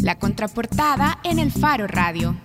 [0.00, 2.36] La contraportada en el Faro Radio.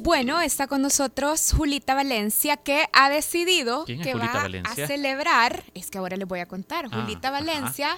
[0.00, 5.64] Bueno, está con nosotros Julita Valencia, que ha decidido que va a celebrar.
[5.74, 6.86] Es que ahora les voy a contar.
[6.90, 7.96] Ah, Julita Valencia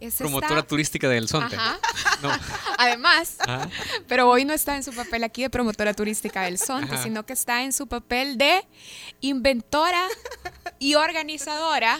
[0.00, 1.56] es promotora turística del Sonte.
[2.78, 3.36] Además,
[4.06, 7.32] pero hoy no está en su papel aquí de promotora turística del Sonte, sino que
[7.32, 8.66] está en su papel de
[9.20, 10.06] inventora
[10.78, 11.98] y organizadora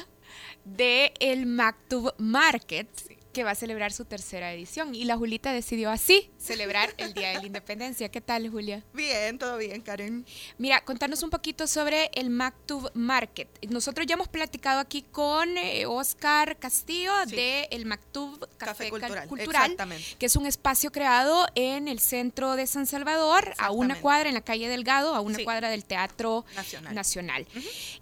[0.65, 2.89] de el Mactub Market
[3.33, 4.95] que va a celebrar su tercera edición.
[4.95, 8.11] Y la Julita decidió así celebrar el Día de la Independencia.
[8.11, 8.85] ¿Qué tal, Julia?
[8.93, 10.27] Bien, todo bien, Karen.
[10.59, 13.49] Mira, contanos un poquito sobre el Mactub Market.
[13.69, 19.77] Nosotros ya hemos platicado aquí con eh, Oscar Castillo de el Mactub Café, Cultural,
[20.19, 24.35] que es un espacio creado en el centro de San Salvador, a una cuadra en
[24.35, 26.45] la calle Delgado, a una cuadra del Teatro
[26.93, 27.47] Nacional.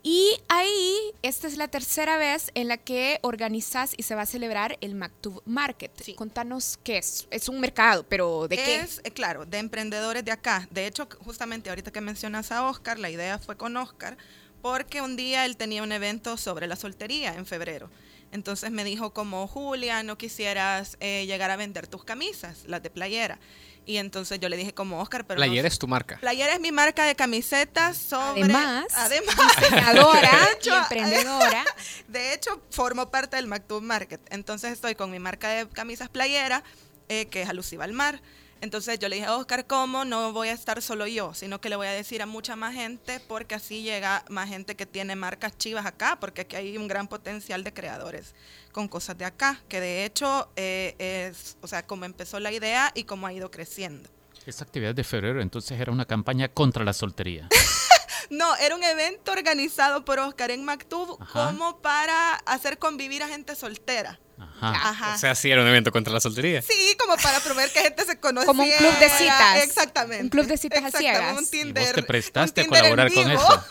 [0.02, 4.26] Y ahí, esta es la tercera vez en la que organizas y se va a
[4.26, 6.14] celebrar el Mactub Market.
[6.16, 7.26] Contanos qué es.
[7.30, 8.80] Es un mercado, pero ¿de qué?
[8.80, 10.68] Es, eh, claro, de emprendedores de acá.
[10.70, 14.16] De hecho, justamente ahorita que mencionas a Oscar, la idea fue con Oscar,
[14.62, 17.90] porque un día él tenía un evento sobre la soltería en febrero.
[18.32, 22.90] Entonces me dijo como, Julia, ¿no quisieras eh, llegar a vender tus camisas, las de
[22.90, 23.38] playera?
[23.86, 25.38] Y entonces yo le dije como Oscar, pero...
[25.38, 26.18] Playera es tu marca.
[26.18, 28.42] Playera es mi marca de camisetas sobre...
[28.42, 29.34] Además, además
[30.62, 31.64] y emprendedora.
[32.08, 34.20] De hecho, formo parte del MacTube Market.
[34.30, 36.62] Entonces estoy con mi marca de camisas playera,
[37.08, 38.20] eh, que es alusiva al mar.
[38.60, 40.04] Entonces yo le dije a Oscar, ¿cómo?
[40.04, 42.74] No voy a estar solo yo, sino que le voy a decir a mucha más
[42.74, 46.86] gente, porque así llega más gente que tiene marcas chivas acá, porque aquí hay un
[46.86, 48.34] gran potencial de creadores
[48.72, 52.92] con cosas de acá, que de hecho eh, es, o sea, como empezó la idea
[52.94, 54.08] y cómo ha ido creciendo.
[54.46, 57.48] Esta actividad de febrero entonces era una campaña contra la soltería.
[58.30, 63.54] no, era un evento organizado por Oscar en Mactub como para hacer convivir a gente
[63.56, 64.20] soltera.
[64.60, 65.14] Ajá.
[65.14, 66.62] O sea, sí era un evento contra la soltería.
[66.62, 68.46] Sí, como para promover que gente se conocía.
[68.46, 69.62] Como un club de citas.
[69.64, 70.24] Exactamente.
[70.24, 71.38] Un club de citas a ciegas.
[71.38, 73.64] Un Tinder, ¿Y vos te prestaste a colaborar con eso.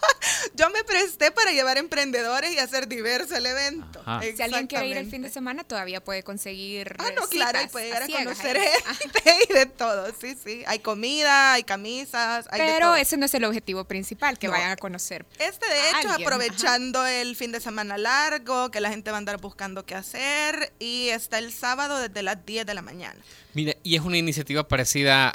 [0.54, 4.02] Yo me presté para llevar emprendedores y hacer diverso el evento.
[4.36, 6.94] Si alguien quiere ir el fin de semana, todavía puede conseguir.
[6.98, 8.58] Ah, no, claro, y puede llegar a, conocer
[8.98, 10.08] gente y de todo.
[10.20, 10.62] Sí, sí.
[10.66, 12.46] Hay comida, hay camisas.
[12.50, 15.26] Hay Pero ese no es el objetivo principal, que vayan a conocer.
[15.38, 19.40] Este, de hecho, aprovechando el fin de semana largo, que la gente va a andar
[19.40, 23.20] buscando qué hacer, y está el sábado desde las 10 de la mañana.
[23.54, 25.28] Mira, y es una iniciativa parecida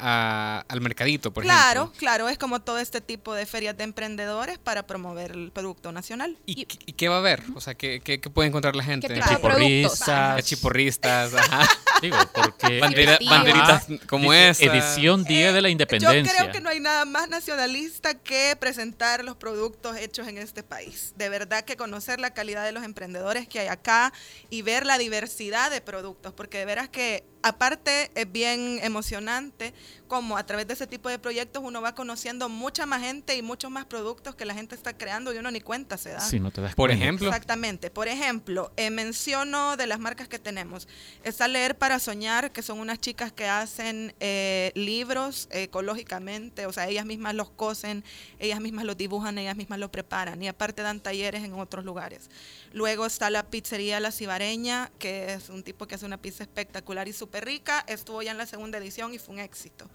[0.60, 1.62] al Mercadito, por ejemplo.
[1.62, 5.92] Claro, claro, es como todo este tipo de ferias de emprendedores para promover el producto
[5.92, 6.36] nacional.
[6.46, 7.42] ¿Y, qué va a haber?
[7.54, 9.08] O sea, ¿qué, qué, puede encontrar la gente?
[9.28, 10.44] Chiporristas.
[10.44, 11.68] Chiporristas, ajá.
[12.02, 14.64] Digo, porque banderitas como esa.
[14.64, 16.32] Edición Día de la Independencia.
[16.32, 20.62] Yo creo que no hay nada más nacionalista que presentar los productos hechos en este
[20.62, 21.14] país.
[21.16, 24.12] De verdad que conocer la calidad de los emprendedores que hay acá
[24.50, 29.72] y ver la diversidad de productos, porque de veras que aparte es bien emocionante
[30.06, 33.42] como a través de ese tipo de proyectos uno va conociendo mucha más gente y
[33.42, 36.20] muchos más productos que la gente está creando y uno ni cuenta se da.
[36.20, 37.28] Sí, no te das Por ejemplo.
[37.28, 37.90] Exactamente.
[37.90, 40.88] Por ejemplo, eh, menciono de las marcas que tenemos.
[41.24, 46.88] Está Leer para Soñar, que son unas chicas que hacen eh, libros ecológicamente, o sea,
[46.88, 48.04] ellas mismas los cosen,
[48.38, 52.30] ellas mismas los dibujan, ellas mismas los preparan y aparte dan talleres en otros lugares.
[52.72, 57.08] Luego está la pizzería La Cibareña, que es un tipo que hace una pizza espectacular
[57.08, 57.84] y súper rica.
[57.86, 59.88] Estuvo ya en la segunda edición y fue un éxito.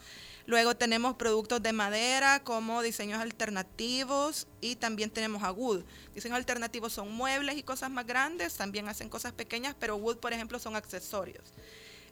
[0.45, 5.83] Luego tenemos productos de madera como diseños alternativos y también tenemos a Wood.
[6.13, 10.33] Diseños alternativos son muebles y cosas más grandes, también hacen cosas pequeñas, pero Wood, por
[10.33, 11.43] ejemplo, son accesorios.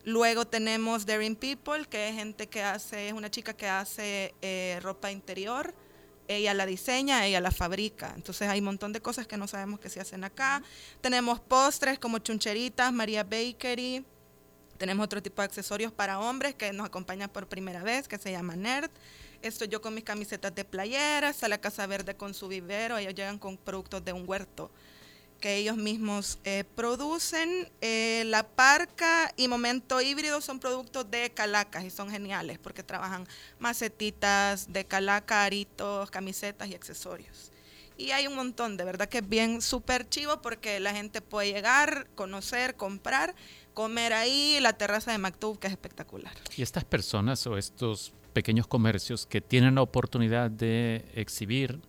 [0.04, 4.78] Luego tenemos Daring People, que es gente que hace, es una chica que hace eh,
[4.82, 5.74] ropa interior.
[6.26, 8.12] Ella la diseña, ella la fabrica.
[8.16, 10.62] Entonces hay un montón de cosas que no sabemos que se hacen acá.
[11.00, 14.04] Tenemos postres como chuncheritas, María Bakery,
[14.82, 18.32] tenemos otro tipo de accesorios para hombres que nos acompañan por primera vez, que se
[18.32, 18.90] llama Nerd.
[19.42, 23.14] Estoy yo con mis camisetas de playeras, a la Casa Verde con su vivero, ellos
[23.14, 24.70] llegan con productos de un huerto
[25.40, 27.68] que ellos mismos eh, producen.
[27.80, 33.26] Eh, la Parca y Momento Híbrido son productos de Calacas y son geniales porque trabajan
[33.58, 37.50] macetitas de Calaca, aritos, camisetas y accesorios.
[37.98, 41.52] Y hay un montón, de verdad que es bien súper chivo porque la gente puede
[41.52, 43.34] llegar, conocer, comprar
[43.72, 46.32] comer ahí, la terraza de Mactub, que es espectacular.
[46.56, 51.80] Y estas personas o estos pequeños comercios que tienen la oportunidad de exhibir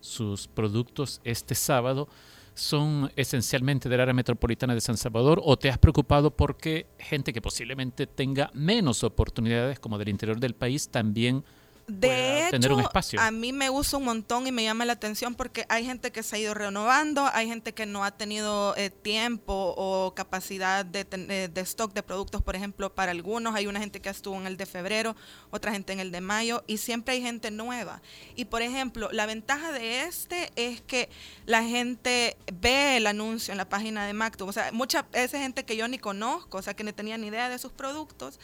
[0.00, 2.08] sus productos este sábado,
[2.54, 7.40] son esencialmente del área metropolitana de San Salvador o te has preocupado porque gente que
[7.40, 11.44] posiblemente tenga menos oportunidades como del interior del país también
[11.90, 13.20] de tener un espacio.
[13.20, 16.22] A mí me gusta un montón y me llama la atención porque hay gente que
[16.22, 21.06] se ha ido renovando, hay gente que no ha tenido eh, tiempo o capacidad de,
[21.10, 23.54] eh, de, stock de productos, por ejemplo, para algunos.
[23.54, 25.16] Hay una gente que estuvo en el de febrero,
[25.50, 28.02] otra gente en el de mayo y siempre hay gente nueva.
[28.36, 31.08] Y por ejemplo, la ventaja de este es que
[31.46, 34.48] la gente ve el anuncio en la página de MacTube.
[34.48, 37.28] O sea, mucha esa gente que yo ni conozco, o sea, que no tenía ni
[37.28, 38.38] idea de sus productos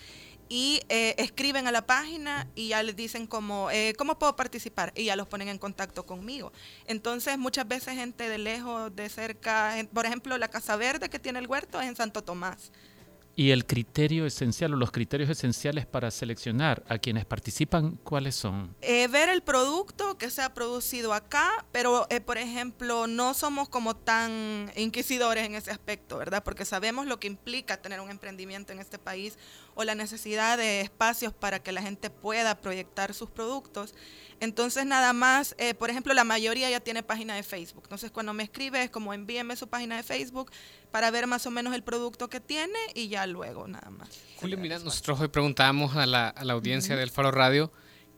[0.49, 4.93] y eh, escriben a la página y ya les dicen como, eh, ¿cómo puedo participar?
[4.97, 6.53] Y ya los ponen en contacto conmigo.
[6.87, 11.39] Entonces, muchas veces gente de lejos, de cerca, por ejemplo, la Casa Verde que tiene
[11.39, 12.71] el huerto es en Santo Tomás.
[13.39, 18.75] ¿Y el criterio esencial o los criterios esenciales para seleccionar a quienes participan, cuáles son?
[18.81, 23.69] Eh, ver el producto que se ha producido acá, pero eh, por ejemplo, no somos
[23.69, 26.43] como tan inquisidores en ese aspecto, ¿verdad?
[26.43, 29.37] Porque sabemos lo que implica tener un emprendimiento en este país
[29.77, 33.95] o la necesidad de espacios para que la gente pueda proyectar sus productos.
[34.41, 37.83] Entonces, nada más, eh, por ejemplo, la mayoría ya tiene página de Facebook.
[37.85, 40.51] Entonces, cuando me escribe es como envíeme su página de Facebook
[40.91, 44.09] para ver más o menos el producto que tiene y ya luego nada más.
[44.37, 47.71] Julio, mira, nosotros hoy preguntábamos a la, audiencia del Faro Radio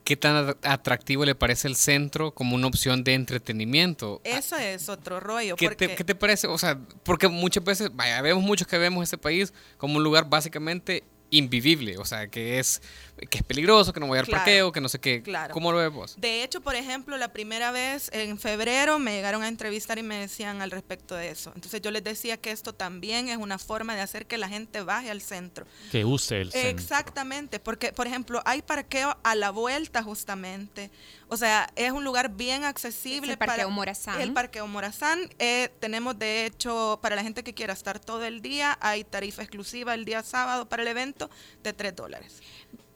[0.04, 4.20] qué tan atractivo le parece el centro como una opción de entretenimiento.
[4.22, 5.56] Eso es otro rollo.
[5.56, 6.46] ¿Qué, te, ¿Qué, te, parece?
[6.46, 10.28] O sea, porque muchas veces, vaya, vemos muchos que vemos este país como un lugar
[10.28, 12.80] básicamente invivible, o sea, que es
[13.26, 15.22] que es peligroso, que no voy al parqueo, que no sé qué.
[15.22, 15.52] Claro.
[15.52, 16.14] ¿Cómo lo ves vos?
[16.18, 20.16] De hecho, por ejemplo, la primera vez en febrero me llegaron a entrevistar y me
[20.16, 21.50] decían al respecto de eso.
[21.54, 24.82] Entonces yo les decía que esto también es una forma de hacer que la gente
[24.82, 25.66] baje al centro.
[25.90, 26.70] Que use el centro.
[26.70, 30.90] Exactamente, porque por ejemplo, hay parqueo a la vuelta justamente.
[31.30, 33.32] O sea, es un lugar bien accesible.
[33.32, 34.20] el Parqueo Morazán.
[34.20, 35.28] El Parqueo Morazán.
[35.38, 39.42] Eh, tenemos, de hecho, para la gente que quiera estar todo el día, hay tarifa
[39.42, 41.17] exclusiva el día sábado para el evento
[41.62, 42.40] de 3 dólares.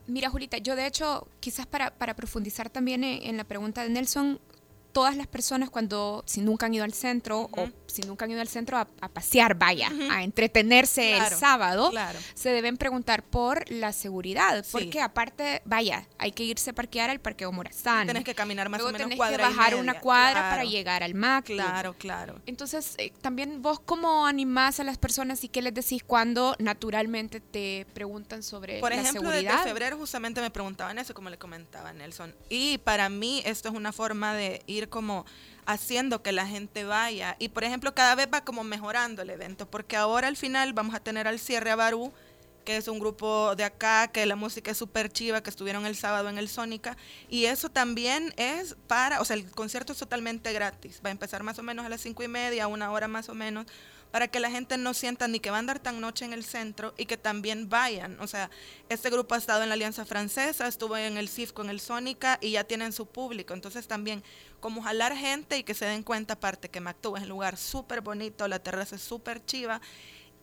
[0.06, 4.40] Mira, Julita, yo de hecho, quizás para, para profundizar también en la pregunta de Nelson,
[4.92, 8.40] todas las personas cuando, si nunca han ido al centro o si nunca han ido
[8.40, 11.90] al centro a, pasear, vaya, a entretenerse el sábado,
[12.34, 17.20] se deben preguntar por la seguridad, porque aparte, vaya, hay que irse a parquear al
[17.20, 18.06] Parqueo Morazán.
[18.06, 21.46] Tienes que caminar más o menos que bajar una cuadra para llegar al MAC.
[21.46, 22.40] Claro, claro.
[22.46, 27.40] Entonces, eh, también vos cómo animás a las personas y qué les decís cuando naturalmente
[27.40, 29.52] te preguntan sobre por la ejemplo, seguridad.
[29.52, 32.34] desde febrero justamente me preguntaban eso, como le comentaba Nelson.
[32.48, 35.24] Y para mí esto es una forma de ir como
[35.66, 37.36] haciendo que la gente vaya.
[37.38, 40.94] Y por ejemplo, cada vez va como mejorando el evento, porque ahora al final vamos
[40.94, 42.12] a tener al cierre a Barú,
[42.64, 45.96] que es un grupo de acá, que la música es súper chiva, que estuvieron el
[45.96, 46.96] sábado en el Sónica.
[47.28, 51.00] Y eso también es para, o sea, el concierto es totalmente gratis.
[51.04, 53.34] Va a empezar más o menos a las cinco y media, una hora más o
[53.34, 53.66] menos
[54.12, 56.44] para que la gente no sienta ni que va a andar tan noche en el
[56.44, 58.20] centro y que también vayan.
[58.20, 58.50] O sea,
[58.90, 62.38] este grupo ha estado en la Alianza Francesa, estuvo en el CIFCO, en el Sónica
[62.40, 63.54] y ya tienen su público.
[63.54, 64.22] Entonces también
[64.60, 68.02] como jalar gente y que se den cuenta aparte que Mactú es un lugar súper
[68.02, 69.80] bonito, la terraza es súper chiva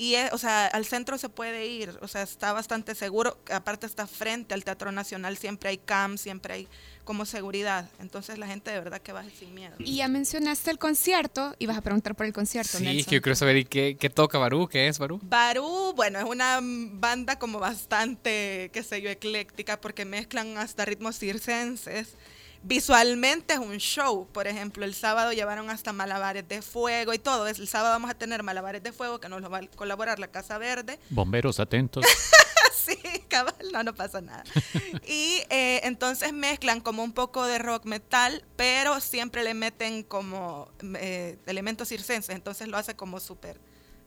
[0.01, 3.37] y, o sea, al centro se puede ir, o sea, está bastante seguro.
[3.51, 6.67] Aparte está frente al Teatro Nacional, siempre hay CAM, siempre hay
[7.03, 7.89] como seguridad.
[7.99, 9.75] Entonces la gente de verdad que baje sin miedo.
[9.77, 13.21] Y ya mencionaste el concierto, y vas a preguntar por el concierto, Sí, que yo
[13.21, 15.19] quiero saber qué, qué toca Barú, qué es Barú.
[15.21, 21.19] Barú, bueno, es una banda como bastante, qué sé yo, ecléctica, porque mezclan hasta ritmos
[21.19, 22.15] circenses
[22.63, 24.27] visualmente es un show.
[24.31, 27.47] Por ejemplo, el sábado llevaron hasta malabares de fuego y todo.
[27.47, 30.27] El sábado vamos a tener malabares de fuego que nos lo va a colaborar la
[30.27, 30.99] Casa Verde.
[31.09, 32.05] Bomberos atentos.
[32.73, 32.97] sí,
[33.27, 34.43] cabal, no, no pasa nada.
[35.07, 40.69] y eh, entonces mezclan como un poco de rock metal, pero siempre le meten como
[40.95, 42.35] eh, elementos circenses.
[42.35, 43.59] Entonces lo hace como súper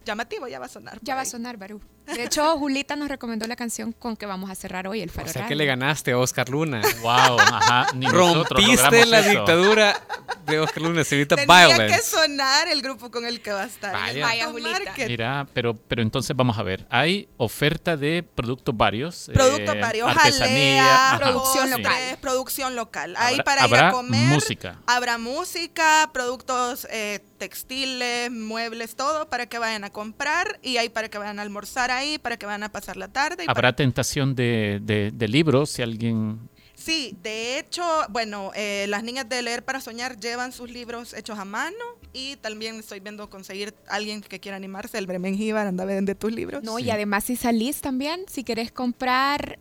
[0.05, 0.99] llamativo, ya va a sonar.
[1.03, 1.81] Ya va a sonar, Barú.
[2.07, 5.29] De hecho, Julita nos recomendó la canción con que vamos a cerrar hoy el Faro
[5.29, 6.83] O sea que le ganaste a Oscar Luna.
[7.01, 7.87] Wow, ajá.
[8.11, 10.01] Rompiste la dictadura
[10.47, 13.93] de Oscar Luna, señorita Tenía que sonar el grupo con el que va a estar.
[13.93, 14.95] Vaya, Julita.
[15.07, 16.87] Mira, pero, pero entonces vamos a ver.
[16.91, 19.31] Hay oferta de productos varios.
[19.33, 20.09] Productos eh, varios.
[20.09, 21.17] Artesanía.
[21.19, 22.19] producción local.
[22.21, 23.15] Producción local.
[23.17, 24.29] Hay para ir a comer.
[24.29, 24.79] música.
[24.87, 31.09] Habrá música, productos eh, textiles, muebles, todo para que vayan a comprar y hay para
[31.09, 33.45] que vayan a almorzar ahí para que van a pasar la tarde.
[33.47, 39.41] ¿Habrá tentación de, de, libros si alguien Sí, de hecho, bueno, eh, las niñas de
[39.41, 41.77] Leer para Soñar llevan sus libros hechos a mano
[42.13, 46.17] y también estoy viendo conseguir alguien que quiera animarse, el Bremen Gibar, anda a vender
[46.17, 46.65] tus libros.
[46.65, 49.61] No, y además si salís también, si querés comprar,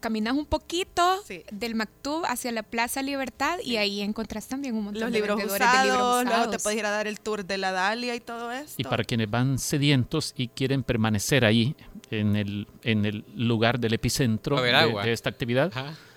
[0.00, 5.12] caminas un poquito del Mactub hacia la Plaza Libertad y ahí encontrás también un montón
[5.12, 7.72] de libros usados, de libros Luego te puedes ir a dar el tour de la
[7.72, 8.74] Dalia y todo eso.
[8.76, 11.76] Y para quienes van sedientos y quieren permanecer ahí,
[12.10, 15.72] en el, en el lugar del epicentro de, esta actividad.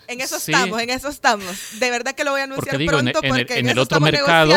[0.07, 1.79] En eso estamos, en eso estamos.
[1.79, 4.53] De verdad que lo voy a anunciar pronto en, porque en, el otro mercado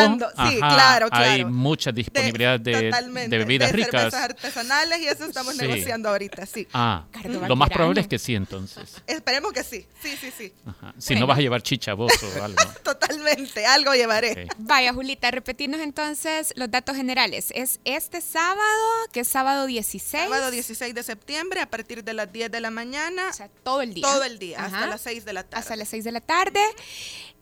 [0.47, 1.15] sí, claro, claro.
[1.15, 4.13] hay mucha disponibilidad de, de, bebidas de ricas.
[4.13, 6.67] artesanales y eso estamos negociando ahorita, sí.
[6.73, 7.05] Ah,
[7.47, 9.01] lo más probable es que sí entonces.
[9.07, 10.53] Esperemos que sí, sí, sí, sí.
[10.97, 12.57] Si no vas a llevar chicha vos o algo.
[12.83, 14.47] Totalmente, algo llevaré.
[14.57, 17.51] Vaya, Julita, repetirnos entonces los datos generales.
[17.55, 18.61] Es este sábado,
[19.11, 20.23] que es sábado 16.
[20.23, 23.29] Sábado 16 de septiembre a partir de las 10 de la mañana.
[23.29, 24.03] O sea, todo el día.
[24.03, 25.59] Todo el día, hasta las 6 de la tarde.
[25.59, 26.61] Hasta las 6 de la tarde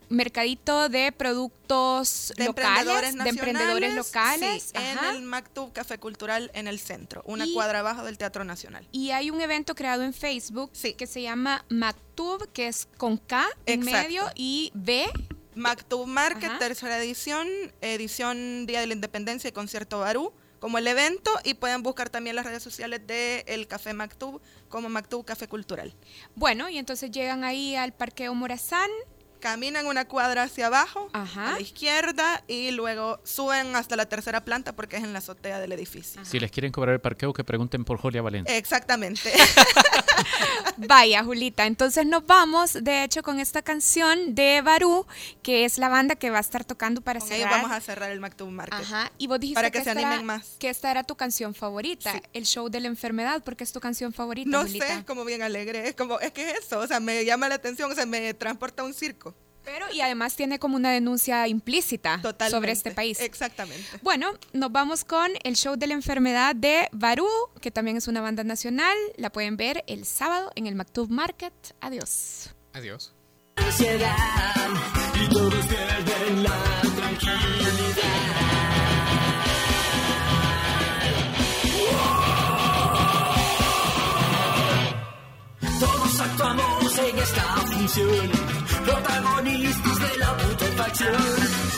[0.09, 4.71] mercadito de productos locales, de emprendedores locales.
[4.73, 8.87] en el Mactub Café Cultural en el centro, una cuadra abajo del Teatro Nacional.
[8.91, 13.45] Y hay un evento creado en Facebook que se llama Mactub, que es con K
[13.65, 15.05] en medio y B.
[15.55, 17.47] Mactub Market, tercera edición,
[17.79, 20.33] edición Día de la Independencia y Concierto Barú
[20.65, 24.89] como el evento y pueden buscar también las redes sociales del el Café Mactub como
[24.89, 25.93] Mactub Café Cultural.
[26.33, 28.89] Bueno, y entonces llegan ahí al Parqueo Morazán,
[29.45, 34.75] caminan una cuadra hacia abajo, a la izquierda, y luego suben hasta la tercera planta
[34.75, 36.25] porque es en la azotea del edificio.
[36.25, 38.57] Si les quieren cobrar el parqueo, que pregunten por Julia Valencia.
[38.57, 39.31] Exactamente.
[40.77, 41.67] Vaya, Julita.
[41.67, 45.05] Entonces nos vamos, de hecho, con esta canción de Barú,
[45.43, 47.51] que es la banda que va a estar tocando para con cerrar.
[47.51, 48.79] vamos a cerrar el Mactum Market.
[48.79, 49.11] Ajá.
[49.19, 50.55] Y vos dijiste para que, se animen más.
[50.57, 54.11] Que esta era tu canción favorita, el show de la enfermedad, porque es tu canción
[54.11, 54.49] favorita.
[54.49, 55.87] No sé, es como bien alegre.
[55.87, 58.33] Es como, es que es eso, o sea, me llama la atención, o sea, me
[58.33, 59.34] transporta a un circo.
[59.65, 63.19] Pero y además tiene como una denuncia implícita sobre este país.
[63.19, 63.85] Exactamente.
[64.01, 67.27] Bueno, nos vamos con el show de la enfermedad de Barú,
[67.61, 68.95] que también es una banda nacional.
[69.17, 71.53] La pueden ver el sábado en el Mactub Market.
[71.81, 72.49] Adiós.
[72.73, 73.13] Adiós.
[73.57, 75.65] y todos
[76.43, 77.65] la tranquilidad.
[85.79, 88.54] Todos actuamos en esta función
[89.45, 91.15] protagonistas de la putrefacción.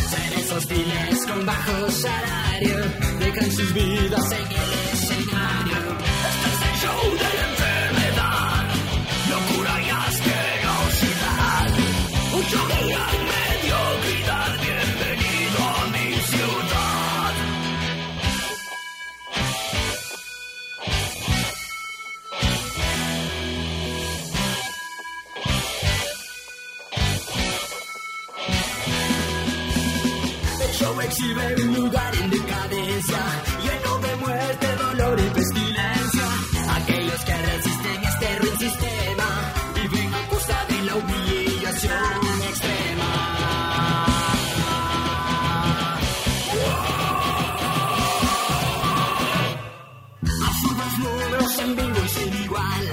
[0.10, 2.78] Seres hostiles con bajo salario,
[3.20, 5.97] dejan sus vidas en el escenario.
[37.58, 39.28] Que resisten este ruin sistema
[39.74, 43.12] viven a costa de la humillación extrema.
[50.48, 52.92] Absurdos números en vivo y sin igual,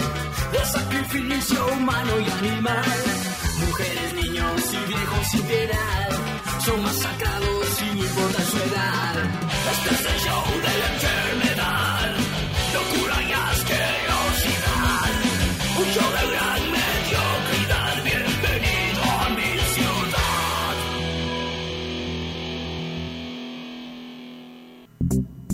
[0.53, 3.03] de sacrificio humano y animal.
[3.67, 6.09] Mujeres, niños y viejos sin piedad
[6.65, 9.64] son masacrados sin importar su edad.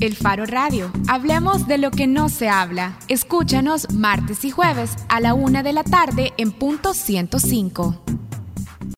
[0.01, 0.91] El Faro Radio.
[1.09, 2.99] Hablemos de lo que no se habla.
[3.09, 8.10] Escúchanos martes y jueves a la una de la tarde en punto 105.